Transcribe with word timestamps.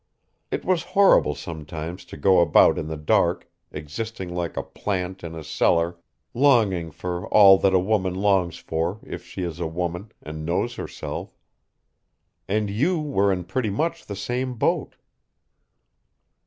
It 0.49 0.65
was 0.65 0.81
horrible 0.97 1.35
sometimes 1.35 2.05
to 2.05 2.17
go 2.17 2.39
about 2.39 2.79
in 2.79 2.87
the 2.87 2.97
dark, 2.97 3.47
existing 3.71 4.33
like 4.33 4.57
a 4.57 4.63
plant 4.63 5.23
in 5.23 5.35
a 5.35 5.43
cellar, 5.43 5.99
longing 6.33 6.89
for 6.89 7.27
all 7.27 7.59
that 7.59 7.75
a 7.75 7.79
woman 7.79 8.15
longs 8.15 8.57
for 8.57 8.99
if 9.03 9.23
she 9.23 9.43
is 9.43 9.59
a 9.59 9.67
woman 9.67 10.11
and 10.19 10.43
knows 10.43 10.73
herself. 10.73 11.37
And 12.47 12.67
you 12.71 12.99
were 12.99 13.31
in 13.31 13.43
pretty 13.43 13.69
much 13.69 14.07
the 14.07 14.15
same 14.15 14.55
boat." 14.55 14.95